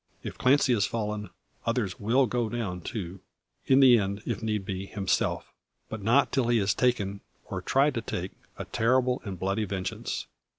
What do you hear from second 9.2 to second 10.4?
and bloody vengeance.